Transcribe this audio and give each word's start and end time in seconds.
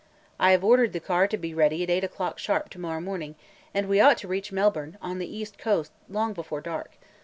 I 0.39 0.49
have 0.49 0.63
ordered 0.63 0.93
the 0.93 0.99
car 0.99 1.27
to 1.27 1.37
be 1.37 1.53
ready 1.53 1.83
at 1.83 1.89
eight 1.91 2.03
o'clock 2.03 2.39
sharp 2.39 2.71
to 2.71 2.79
morrow 2.79 2.99
morning, 2.99 3.35
and 3.71 3.87
we 3.87 3.99
ought 4.01 4.17
to 4.17 4.27
reach 4.27 4.51
Melbourne, 4.51 4.97
on 4.99 5.19
the 5.19 5.29
east 5.31 5.59
coast, 5.59 5.91
long 6.09 6.33
before 6.33 6.59
dark. 6.59 6.93